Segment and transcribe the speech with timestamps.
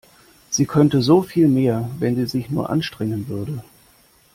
[0.49, 3.63] Sie könnte so viel mehr, wenn sie sich nur anstrengen würde.